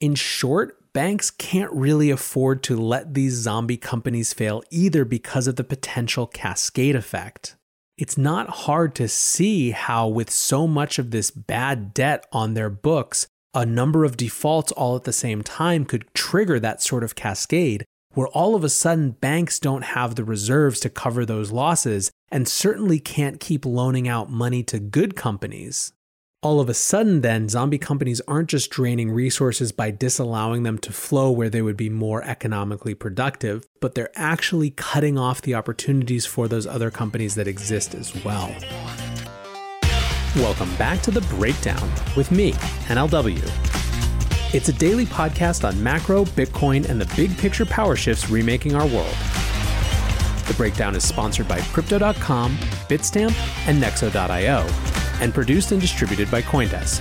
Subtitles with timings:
[0.00, 5.56] In short, banks can't really afford to let these zombie companies fail either because of
[5.56, 7.56] the potential cascade effect.
[7.98, 12.70] It's not hard to see how, with so much of this bad debt on their
[12.70, 17.14] books, a number of defaults all at the same time could trigger that sort of
[17.14, 22.10] cascade, where all of a sudden banks don't have the reserves to cover those losses
[22.30, 25.92] and certainly can't keep loaning out money to good companies
[26.42, 30.90] all of a sudden, then, zombie companies aren't just draining resources by disallowing them to
[30.90, 36.24] flow where they would be more economically productive, but they're actually cutting off the opportunities
[36.24, 38.54] for those other companies that exist as well.
[40.36, 42.52] Welcome back to The Breakdown with me,
[42.88, 44.54] NLW.
[44.54, 48.86] It's a daily podcast on macro, Bitcoin, and the big picture power shifts remaking our
[48.86, 49.14] world.
[50.48, 52.56] The Breakdown is sponsored by Crypto.com,
[52.88, 53.34] Bitstamp,
[53.68, 54.89] and Nexo.io
[55.20, 57.00] and produced and distributed by Coindesk.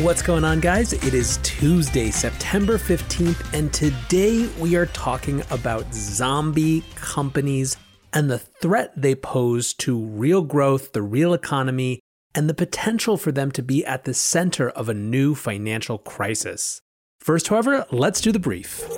[0.00, 0.92] What's going on, guys?
[0.92, 7.76] It is Tuesday, September 15th, and today we are talking about zombie companies
[8.12, 12.00] and the threat they pose to real growth, the real economy,
[12.34, 16.80] and the potential for them to be at the center of a new financial crisis.
[17.18, 18.88] First, however, let's do the brief.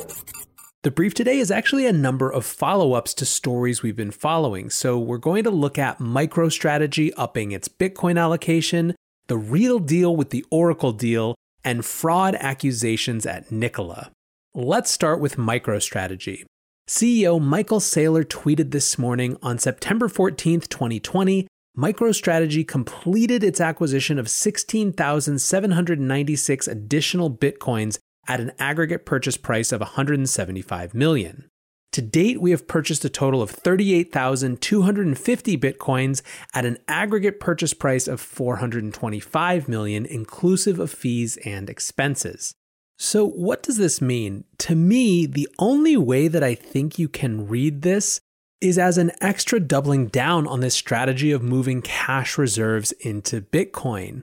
[0.83, 4.71] The brief today is actually a number of follow ups to stories we've been following.
[4.71, 8.95] So, we're going to look at MicroStrategy upping its Bitcoin allocation,
[9.27, 14.11] the real deal with the Oracle deal, and fraud accusations at Nikola.
[14.55, 16.45] Let's start with MicroStrategy.
[16.89, 24.31] CEO Michael Saylor tweeted this morning on September 14, 2020 MicroStrategy completed its acquisition of
[24.31, 27.99] 16,796 additional bitcoins
[28.31, 31.51] at an aggregate purchase price of 175 million.
[31.95, 36.23] To date, we have purchased a total of 38,250 bitcoins
[36.55, 42.55] at an aggregate purchase price of 425 million inclusive of fees and expenses.
[42.97, 44.45] So, what does this mean?
[44.59, 48.21] To me, the only way that I think you can read this
[48.61, 54.23] is as an extra doubling down on this strategy of moving cash reserves into Bitcoin.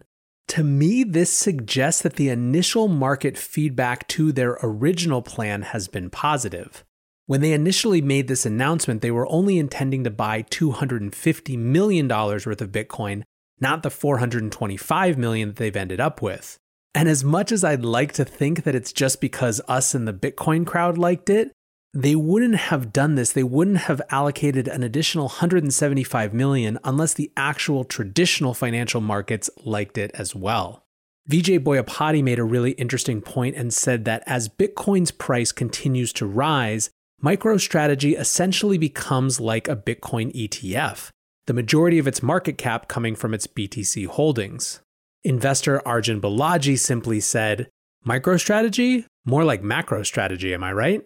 [0.49, 6.09] To me, this suggests that the initial market feedback to their original plan has been
[6.09, 6.85] positive.
[7.25, 12.61] When they initially made this announcement, they were only intending to buy $250 million worth
[12.61, 13.23] of Bitcoin,
[13.59, 16.57] not the 425 million that they've ended up with.
[16.95, 20.13] And as much as I'd like to think that it's just because us and the
[20.13, 21.51] Bitcoin crowd liked it,
[21.97, 23.31] they wouldn't have done this.
[23.31, 29.97] They wouldn't have allocated an additional 175 million unless the actual traditional financial markets liked
[29.97, 30.83] it as well.
[31.27, 36.27] Vijay Boyapati made a really interesting point and said that as Bitcoin's price continues to
[36.27, 36.91] rise,
[37.23, 41.09] MicroStrategy essentially becomes like a Bitcoin ETF,
[41.47, 44.81] the majority of its market cap coming from its BTC holdings.
[45.23, 47.69] Investor Arjun Balaji simply said,
[48.05, 49.05] MicroStrategy?
[49.25, 51.01] More like macro strategy, am I right?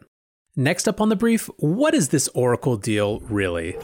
[0.57, 3.78] Next up on the brief, what is this Oracle deal really?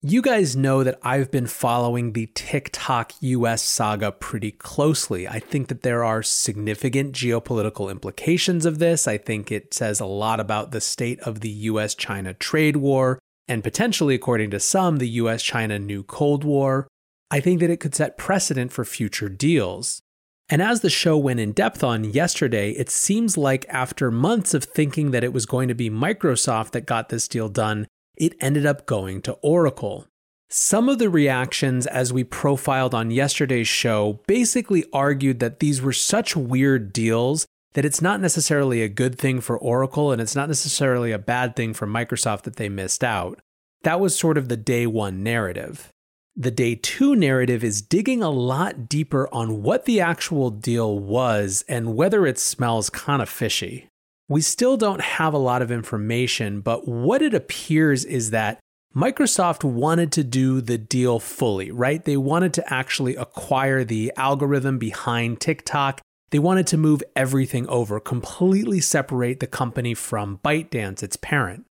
[0.00, 5.28] You guys know that I've been following the TikTok US saga pretty closely.
[5.28, 9.06] I think that there are significant geopolitical implications of this.
[9.06, 13.18] I think it says a lot about the state of the US China trade war,
[13.46, 16.88] and potentially, according to some, the US China new Cold War.
[17.30, 20.00] I think that it could set precedent for future deals.
[20.48, 24.64] And as the show went in depth on yesterday, it seems like after months of
[24.64, 28.64] thinking that it was going to be Microsoft that got this deal done, it ended
[28.64, 30.06] up going to Oracle.
[30.48, 35.92] Some of the reactions, as we profiled on yesterday's show, basically argued that these were
[35.92, 40.48] such weird deals that it's not necessarily a good thing for Oracle and it's not
[40.48, 43.40] necessarily a bad thing for Microsoft that they missed out.
[43.82, 45.92] That was sort of the day one narrative.
[46.38, 51.64] The day two narrative is digging a lot deeper on what the actual deal was
[51.66, 53.88] and whether it smells kind of fishy.
[54.28, 58.60] We still don't have a lot of information, but what it appears is that
[58.94, 62.04] Microsoft wanted to do the deal fully, right?
[62.04, 66.02] They wanted to actually acquire the algorithm behind TikTok.
[66.32, 71.64] They wanted to move everything over, completely separate the company from ByteDance, its parent.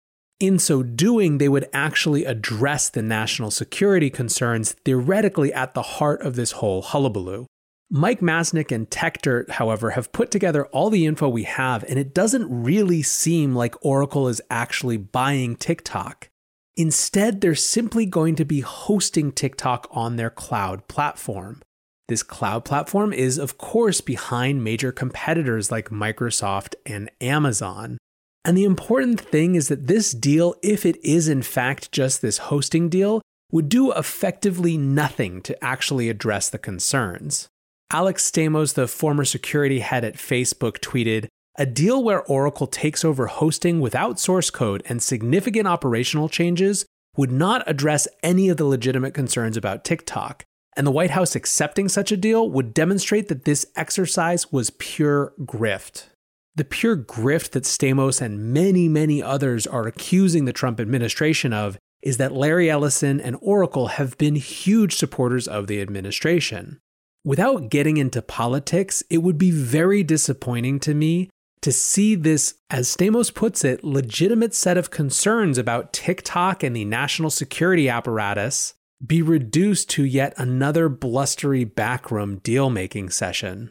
[0.43, 6.21] In so doing, they would actually address the national security concerns theoretically at the heart
[6.23, 7.47] of this whole hullabaloo.
[7.89, 12.13] Mike Masnick and Techdirt, however, have put together all the info we have, and it
[12.13, 16.29] doesn't really seem like Oracle is actually buying TikTok.
[16.77, 21.63] Instead, they're simply going to be hosting TikTok on their cloud platform.
[22.09, 27.99] This cloud platform is, of course, behind major competitors like Microsoft and Amazon.
[28.45, 32.39] And the important thing is that this deal, if it is in fact just this
[32.39, 33.23] hosting deal,
[33.53, 37.49] would do effectively nothing to actually address the concerns.
[37.93, 43.27] Alex Stamos, the former security head at Facebook, tweeted A deal where Oracle takes over
[43.27, 46.87] hosting without source code and significant operational changes
[47.17, 50.45] would not address any of the legitimate concerns about TikTok.
[50.75, 55.35] And the White House accepting such a deal would demonstrate that this exercise was pure
[55.41, 56.07] grift.
[56.55, 61.79] The pure grift that Stamos and many, many others are accusing the Trump administration of
[62.03, 66.79] is that Larry Ellison and Oracle have been huge supporters of the administration.
[67.25, 71.31] Without getting into politics, it would be very disappointing to me
[71.63, 76.85] to see this, as Stamos puts it, legitimate set of concerns about TikTok and the
[76.85, 83.71] national security apparatus be reduced to yet another blustery backroom deal making session.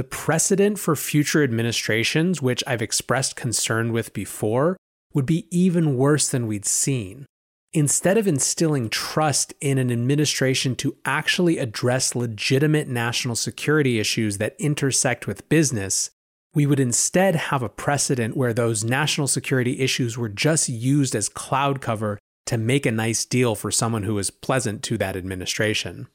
[0.00, 4.78] The precedent for future administrations, which I've expressed concern with before,
[5.12, 7.26] would be even worse than we'd seen.
[7.74, 14.56] Instead of instilling trust in an administration to actually address legitimate national security issues that
[14.58, 16.08] intersect with business,
[16.54, 21.28] we would instead have a precedent where those national security issues were just used as
[21.28, 26.08] cloud cover to make a nice deal for someone who is pleasant to that administration.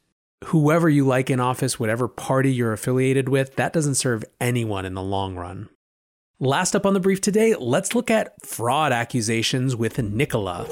[0.43, 4.93] Whoever you like in office, whatever party you're affiliated with, that doesn't serve anyone in
[4.93, 5.69] the long run.
[6.39, 10.67] Last up on the brief today, let's look at fraud accusations with Nikola.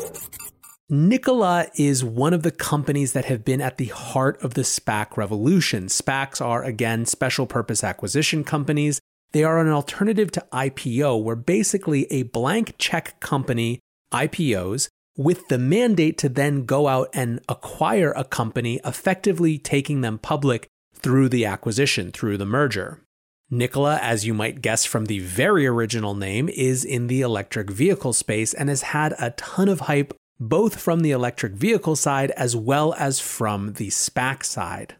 [0.90, 5.16] Nikola is one of the companies that have been at the heart of the SPAC
[5.16, 5.86] revolution.
[5.86, 9.00] SPACs are, again, special purpose acquisition companies.
[9.32, 13.80] They are an alternative to IPO, where basically a blank check company
[14.12, 20.18] IPOs with the mandate to then go out and acquire a company, effectively taking them
[20.18, 23.02] public through the acquisition, through the merger.
[23.50, 28.14] Nikola, as you might guess from the very original name, is in the electric vehicle
[28.14, 32.56] space and has had a ton of hype both from the electric vehicle side as
[32.56, 34.96] well as from the SPAC side.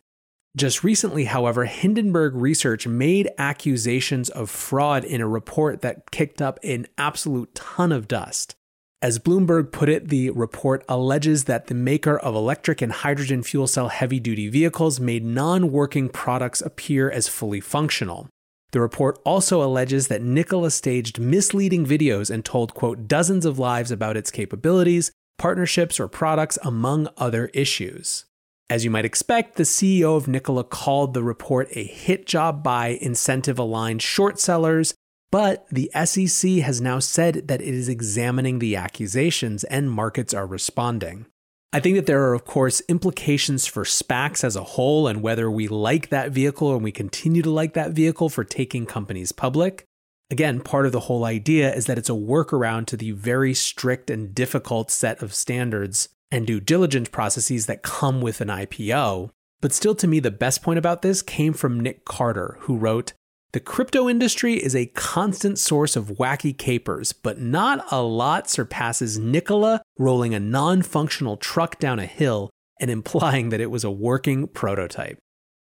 [0.56, 6.60] Just recently, however, Hindenburg Research made accusations of fraud in a report that kicked up
[6.64, 8.56] an absolute ton of dust.
[9.04, 13.68] As Bloomberg put it, the report alleges that the maker of electric and hydrogen fuel
[13.68, 18.30] cell heavy duty vehicles made non working products appear as fully functional.
[18.72, 23.92] The report also alleges that Nikola staged misleading videos and told, quote, dozens of lies
[23.92, 28.24] about its capabilities, partnerships, or products, among other issues.
[28.70, 32.98] As you might expect, the CEO of Nikola called the report a hit job by
[33.02, 34.94] incentive aligned short sellers,
[35.34, 40.46] but the SEC has now said that it is examining the accusations and markets are
[40.46, 41.26] responding.
[41.74, 45.50] I think that there are, of course, implications for SPACs as a whole and whether
[45.50, 49.86] we like that vehicle and we continue to like that vehicle for taking companies public.
[50.30, 54.12] Again, part of the whole idea is that it's a workaround to the very strict
[54.12, 59.32] and difficult set of standards and due diligence processes that come with an IPO.
[59.62, 63.14] But still, to me, the best point about this came from Nick Carter, who wrote
[63.54, 69.20] The crypto industry is a constant source of wacky capers, but not a lot surpasses
[69.20, 72.50] Nikola rolling a non functional truck down a hill
[72.82, 75.20] and implying that it was a working prototype.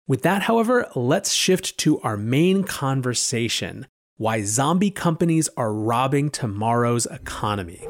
[0.09, 3.87] With that, however, let's shift to our main conversation
[4.17, 7.87] why zombie companies are robbing tomorrow's economy.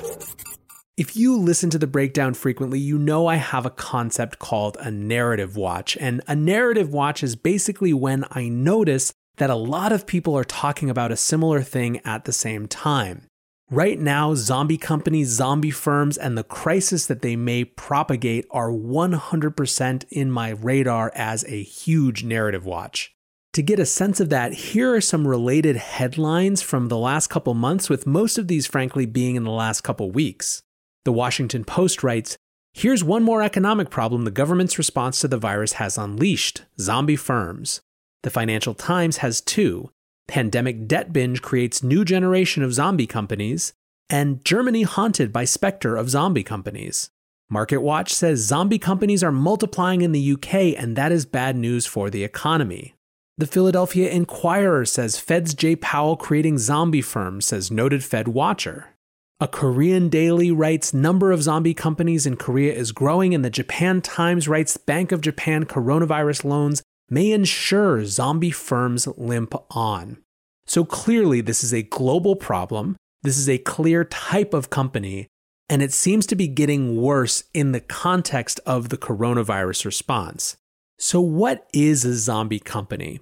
[0.97, 4.91] If you listen to the breakdown frequently, you know I have a concept called a
[4.91, 5.97] narrative watch.
[5.99, 10.43] And a narrative watch is basically when I notice that a lot of people are
[10.43, 13.25] talking about a similar thing at the same time.
[13.71, 20.05] Right now, zombie companies, zombie firms, and the crisis that they may propagate are 100%
[20.09, 23.13] in my radar as a huge narrative watch.
[23.53, 27.53] To get a sense of that, here are some related headlines from the last couple
[27.53, 30.61] months, with most of these, frankly, being in the last couple weeks.
[31.05, 32.37] The Washington Post writes
[32.73, 37.81] Here's one more economic problem the government's response to the virus has unleashed zombie firms.
[38.23, 39.89] The Financial Times has two
[40.29, 43.73] Pandemic debt binge creates new generation of zombie companies,
[44.11, 47.09] and Germany haunted by specter of zombie companies.
[47.49, 51.87] Market Watch says zombie companies are multiplying in the UK, and that is bad news
[51.87, 52.93] for the economy.
[53.39, 58.89] The Philadelphia Inquirer says Fed's Jay Powell creating zombie firms, says noted Fed watcher.
[59.39, 64.01] A Korean daily writes number of zombie companies in Korea is growing, and the Japan
[64.01, 70.17] Times writes Bank of Japan coronavirus loans may ensure zombie firms limp on.
[70.65, 72.95] So clearly, this is a global problem.
[73.23, 75.27] This is a clear type of company,
[75.67, 80.57] and it seems to be getting worse in the context of the coronavirus response.
[80.97, 83.19] So, what is a zombie company?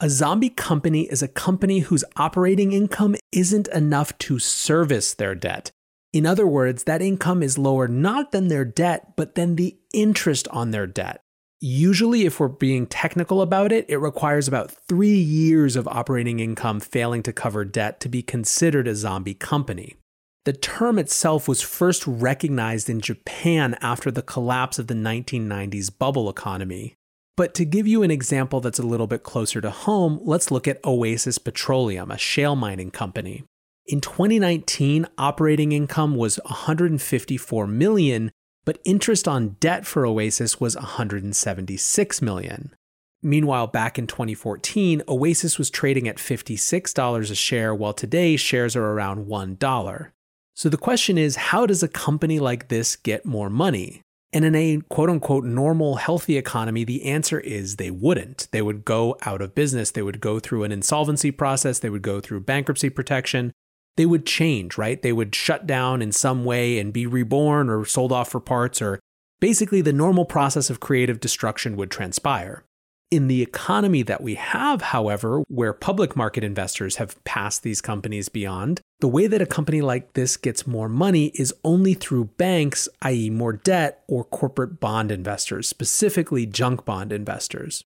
[0.00, 5.70] A zombie company is a company whose operating income isn't enough to service their debt.
[6.12, 10.46] In other words, that income is lower not than their debt, but than the interest
[10.48, 11.20] on their debt.
[11.60, 16.80] Usually, if we're being technical about it, it requires about three years of operating income
[16.80, 19.96] failing to cover debt to be considered a zombie company.
[20.44, 26.28] The term itself was first recognized in Japan after the collapse of the 1990s bubble
[26.28, 26.94] economy.
[27.36, 30.68] But to give you an example that's a little bit closer to home, let's look
[30.68, 33.44] at Oasis Petroleum, a shale mining company.
[33.86, 38.30] In 2019, operating income was 154 million,
[38.66, 42.74] but interest on debt for Oasis was 176 million.
[43.22, 48.84] Meanwhile, back in 2014, Oasis was trading at $56 a share, while today shares are
[48.84, 50.10] around $1.
[50.54, 54.02] So the question is how does a company like this get more money?
[54.32, 58.48] And in a quote unquote normal, healthy economy, the answer is they wouldn't.
[58.52, 59.92] They would go out of business.
[59.92, 61.78] They would go through an insolvency process.
[61.78, 63.52] They would go through bankruptcy protection.
[63.96, 65.00] They would change, right?
[65.00, 68.80] They would shut down in some way and be reborn or sold off for parts,
[68.82, 69.00] or
[69.40, 72.62] basically the normal process of creative destruction would transpire.
[73.10, 78.28] In the economy that we have, however, where public market investors have passed these companies
[78.28, 82.88] beyond, the way that a company like this gets more money is only through banks,
[83.02, 87.84] i.e., more debt, or corporate bond investors, specifically junk bond investors.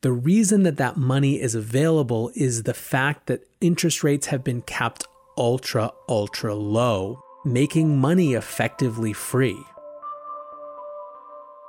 [0.00, 4.62] The reason that that money is available is the fact that interest rates have been
[4.62, 5.04] capped
[5.36, 9.62] ultra, ultra low, making money effectively free.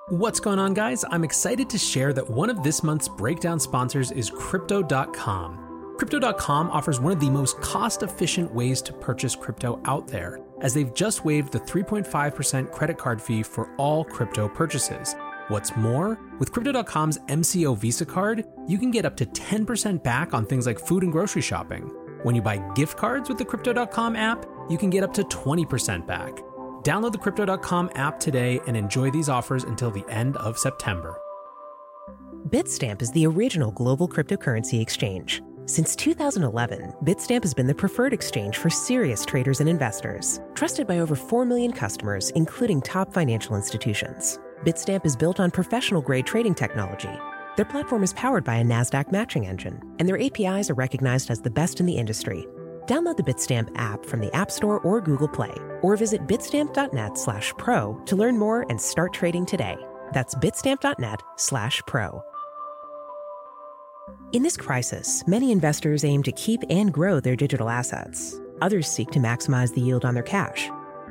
[0.10, 1.05] What's going on, guys?
[1.12, 5.96] I'm excited to share that one of this month's breakdown sponsors is Crypto.com.
[5.98, 10.74] Crypto.com offers one of the most cost efficient ways to purchase crypto out there, as
[10.74, 15.15] they've just waived the 3.5% credit card fee for all crypto purchases.
[15.50, 20.46] What's more, with Crypto.com's MCO Visa card, you can get up to 10% back on
[20.46, 21.91] things like food and grocery shopping.
[22.24, 26.08] When you buy gift cards with the Crypto.com app, you can get up to 20%
[26.08, 26.38] back.
[26.84, 31.18] Download the Crypto.com app today and enjoy these offers until the end of September.
[32.50, 35.42] Bitstamp is the original global cryptocurrency exchange.
[35.65, 41.00] Since 2011, Bitstamp has been the preferred exchange for serious traders and investors, trusted by
[41.00, 44.39] over 4 million customers, including top financial institutions.
[44.65, 47.10] Bitstamp is built on professional grade trading technology.
[47.55, 51.41] Their platform is powered by a NASDAQ matching engine, and their APIs are recognized as
[51.41, 52.48] the best in the industry,
[52.88, 57.53] Download the Bitstamp app from the App Store or Google Play, or visit bitstamp.net slash
[57.57, 59.77] pro to learn more and start trading today.
[60.13, 62.22] That's bitstamp.net slash pro.
[64.33, 68.39] In this crisis, many investors aim to keep and grow their digital assets.
[68.62, 70.69] Others seek to maximize the yield on their cash.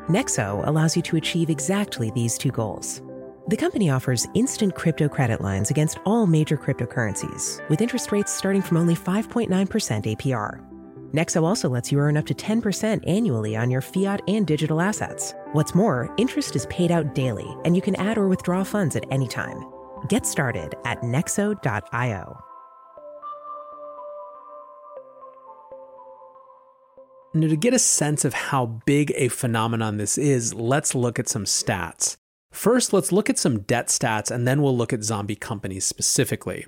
[0.08, 3.00] Nexo allows you to achieve exactly these two goals.
[3.48, 8.62] The company offers instant crypto credit lines against all major cryptocurrencies, with interest rates starting
[8.62, 10.64] from only 5.9% APR.
[11.12, 15.34] Nexo also lets you earn up to 10% annually on your fiat and digital assets.
[15.54, 19.06] What's more, interest is paid out daily, and you can add or withdraw funds at
[19.10, 19.66] any time.
[20.08, 22.44] Get started at nexo.io.
[27.34, 31.28] Now, to get a sense of how big a phenomenon this is, let's look at
[31.28, 32.16] some stats.
[32.52, 36.66] First, let's look at some debt stats, and then we'll look at zombie companies specifically.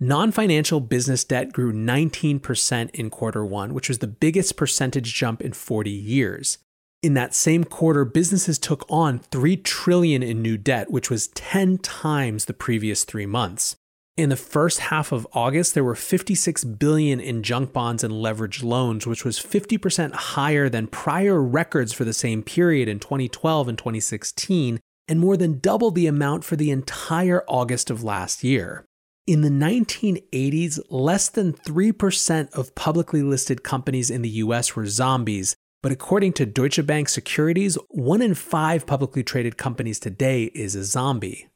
[0.00, 5.40] Non financial business debt grew 19% in quarter one, which was the biggest percentage jump
[5.40, 6.58] in 40 years.
[7.02, 11.78] In that same quarter, businesses took on 3 trillion in new debt, which was 10
[11.78, 13.76] times the previous 3 months.
[14.16, 18.64] In the first half of August, there were 56 billion in junk bonds and leveraged
[18.64, 23.76] loans, which was 50% higher than prior records for the same period in 2012 and
[23.76, 28.84] 2016, and more than double the amount for the entire August of last year.
[29.26, 35.56] In the 1980s, less than 3% of publicly listed companies in the US were zombies,
[35.82, 40.84] but according to Deutsche Bank Securities, one in five publicly traded companies today is a
[40.84, 41.48] zombie.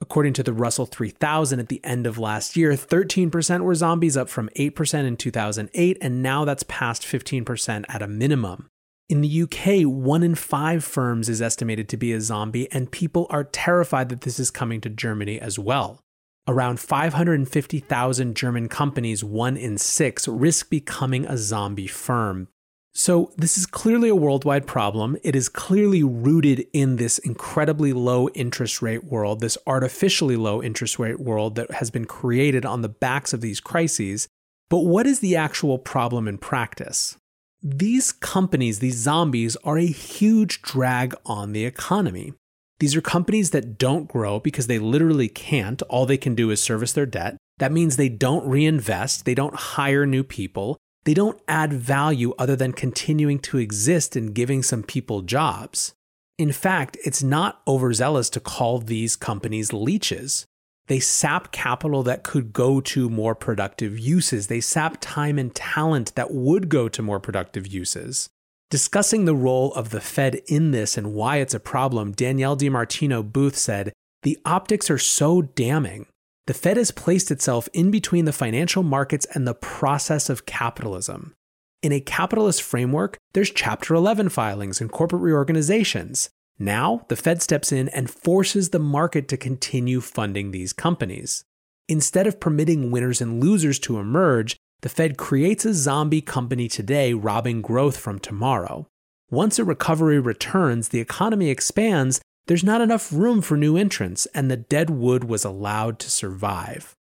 [0.00, 4.28] According to the Russell 3000 at the end of last year, 13% were zombies, up
[4.28, 8.68] from 8% in 2008, and now that's past 15% at a minimum.
[9.12, 13.26] In the UK, one in five firms is estimated to be a zombie, and people
[13.28, 16.00] are terrified that this is coming to Germany as well.
[16.48, 22.48] Around 550,000 German companies, one in six, risk becoming a zombie firm.
[22.94, 25.18] So, this is clearly a worldwide problem.
[25.22, 30.98] It is clearly rooted in this incredibly low interest rate world, this artificially low interest
[30.98, 34.26] rate world that has been created on the backs of these crises.
[34.70, 37.18] But what is the actual problem in practice?
[37.62, 42.32] These companies, these zombies, are a huge drag on the economy.
[42.80, 45.80] These are companies that don't grow because they literally can't.
[45.82, 47.36] All they can do is service their debt.
[47.58, 52.56] That means they don't reinvest, they don't hire new people, they don't add value other
[52.56, 55.92] than continuing to exist and giving some people jobs.
[56.38, 60.46] In fact, it's not overzealous to call these companies leeches.
[60.88, 64.48] They sap capital that could go to more productive uses.
[64.48, 68.28] They sap time and talent that would go to more productive uses.
[68.70, 73.22] Discussing the role of the Fed in this and why it's a problem, Danielle DiMartino
[73.30, 76.06] Booth said, The optics are so damning.
[76.46, 81.34] The Fed has placed itself in between the financial markets and the process of capitalism.
[81.82, 86.30] In a capitalist framework, there's Chapter 11 filings and corporate reorganizations.
[86.58, 91.44] Now, the Fed steps in and forces the market to continue funding these companies.
[91.88, 97.14] Instead of permitting winners and losers to emerge, the Fed creates a zombie company today,
[97.14, 98.86] robbing growth from tomorrow.
[99.30, 104.50] Once a recovery returns, the economy expands, there's not enough room for new entrants, and
[104.50, 106.94] the dead wood was allowed to survive.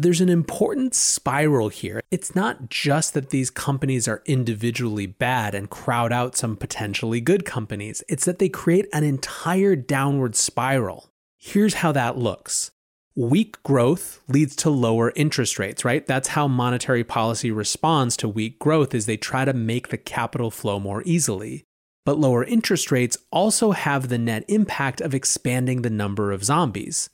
[0.00, 2.00] There's an important spiral here.
[2.12, 7.44] It's not just that these companies are individually bad and crowd out some potentially good
[7.44, 11.10] companies, it's that they create an entire downward spiral.
[11.36, 12.70] Here's how that looks.
[13.16, 16.06] Weak growth leads to lower interest rates, right?
[16.06, 20.52] That's how monetary policy responds to weak growth is they try to make the capital
[20.52, 21.64] flow more easily.
[22.06, 27.10] But lower interest rates also have the net impact of expanding the number of zombies.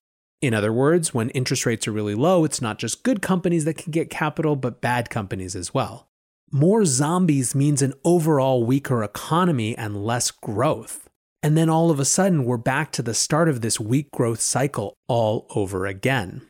[0.46, 3.78] In other words, when interest rates are really low, it's not just good companies that
[3.78, 6.08] can get capital, but bad companies as well.
[6.50, 11.08] More zombies means an overall weaker economy and less growth.
[11.42, 14.40] And then all of a sudden, we're back to the start of this weak growth
[14.40, 16.42] cycle all over again.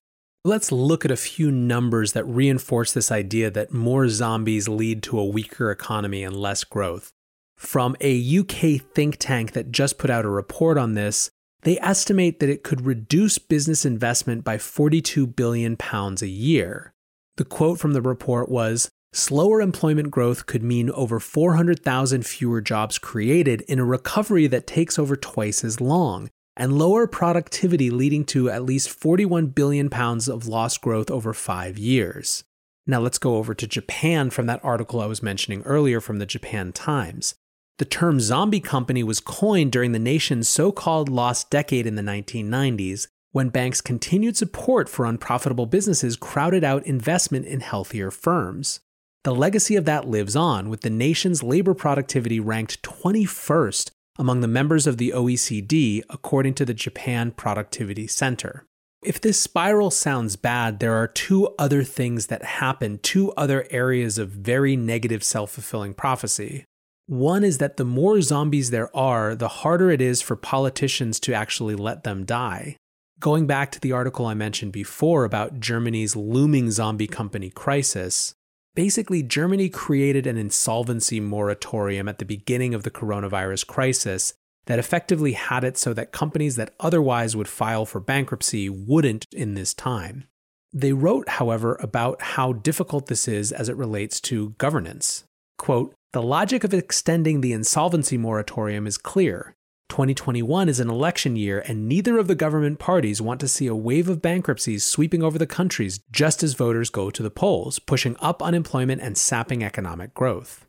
[0.44, 5.18] Let's look at a few numbers that reinforce this idea that more zombies lead to
[5.18, 7.10] a weaker economy and less growth.
[7.56, 11.30] From a UK think tank that just put out a report on this,
[11.64, 16.92] they estimate that it could reduce business investment by 42 billion pounds a year.
[17.36, 22.98] The quote from the report was Slower employment growth could mean over 400,000 fewer jobs
[22.98, 28.50] created in a recovery that takes over twice as long, and lower productivity leading to
[28.50, 32.42] at least 41 billion pounds of lost growth over 5 years.
[32.86, 36.26] Now let's go over to Japan from that article I was mentioning earlier from the
[36.26, 37.36] Japan Times.
[37.78, 42.02] The term zombie company was coined during the nation's so called lost decade in the
[42.02, 48.78] 1990s, when banks' continued support for unprofitable businesses crowded out investment in healthier firms.
[49.24, 54.46] The legacy of that lives on, with the nation's labor productivity ranked 21st among the
[54.46, 58.64] members of the OECD, according to the Japan Productivity Center.
[59.02, 64.16] If this spiral sounds bad, there are two other things that happen, two other areas
[64.16, 66.64] of very negative self fulfilling prophecy.
[67.06, 71.34] One is that the more zombies there are, the harder it is for politicians to
[71.34, 72.76] actually let them die.
[73.20, 78.34] Going back to the article I mentioned before about Germany's looming zombie company crisis,
[78.74, 84.32] basically, Germany created an insolvency moratorium at the beginning of the coronavirus crisis
[84.66, 89.54] that effectively had it so that companies that otherwise would file for bankruptcy wouldn't in
[89.54, 90.24] this time.
[90.72, 95.24] They wrote, however, about how difficult this is as it relates to governance.
[95.58, 99.56] Quote, the logic of extending the insolvency moratorium is clear.
[99.88, 103.74] 2021 is an election year, and neither of the government parties want to see a
[103.74, 108.16] wave of bankruptcies sweeping over the countries just as voters go to the polls, pushing
[108.20, 110.64] up unemployment and sapping economic growth.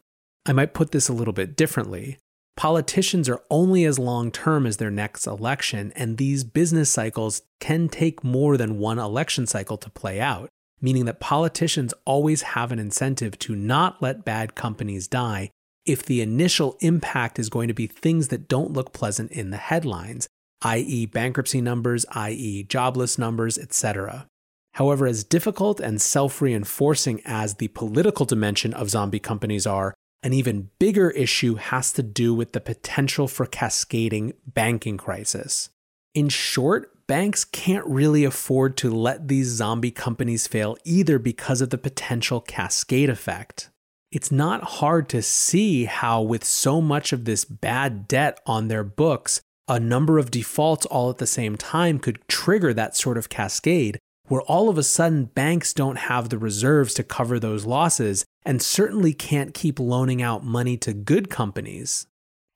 [0.48, 2.18] I might put this a little bit differently.
[2.58, 7.88] Politicians are only as long term as their next election, and these business cycles can
[7.88, 10.50] take more than one election cycle to play out
[10.86, 15.50] meaning that politicians always have an incentive to not let bad companies die
[15.84, 19.58] if the initial impact is going to be things that don't look pleasant in the
[19.58, 20.28] headlines,
[20.62, 24.28] i.e., bankruptcy numbers, i.e., jobless numbers, etc.
[24.76, 30.34] However, as difficult and self reinforcing as the political dimension of zombie companies are, an
[30.34, 35.70] even bigger issue has to do with the potential for cascading banking crisis.
[36.14, 41.70] In short, banks can't really afford to let these zombie companies fail either because of
[41.70, 43.70] the potential cascade effect.
[44.12, 48.84] It's not hard to see how, with so much of this bad debt on their
[48.84, 53.30] books, a number of defaults all at the same time could trigger that sort of
[53.30, 58.26] cascade, where all of a sudden banks don't have the reserves to cover those losses
[58.44, 62.08] and certainly can't keep loaning out money to good companies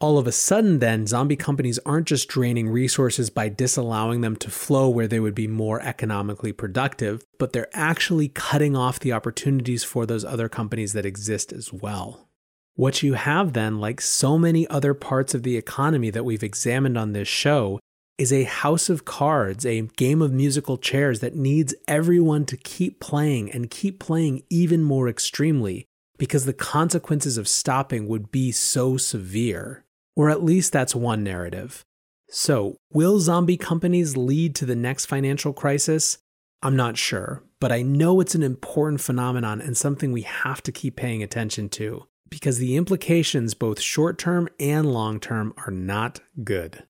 [0.02, 4.50] all of a sudden, then, zombie companies aren't just draining resources by disallowing them to
[4.50, 9.84] flow where they would be more economically productive, but they're actually cutting off the opportunities
[9.84, 12.30] for those other companies that exist as well.
[12.76, 16.98] What you have then, like so many other parts of the economy that we've examined
[16.98, 17.78] on this show,
[18.18, 23.02] is a house of cards, a game of musical chairs that needs everyone to keep
[23.02, 25.86] playing and keep playing even more extremely
[26.18, 29.86] because the consequences of stopping would be so severe.
[30.20, 31.86] Or at least that's one narrative.
[32.30, 36.18] So, will zombie companies lead to the next financial crisis?
[36.62, 40.74] I'm not sure, but I know it's an important phenomenon and something we have to
[40.74, 46.20] keep paying attention to because the implications, both short term and long term, are not
[46.44, 46.84] good.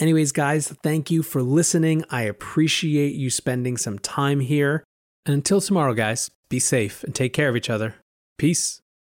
[0.00, 2.04] Anyways, guys, thank you for listening.
[2.10, 4.82] I appreciate you spending some time here.
[5.24, 7.94] And until tomorrow, guys, be safe and take care of each other.
[8.36, 8.80] Peace.